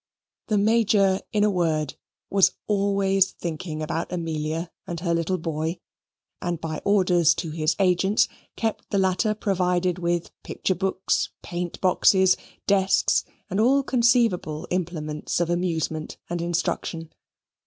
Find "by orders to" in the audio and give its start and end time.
6.59-7.51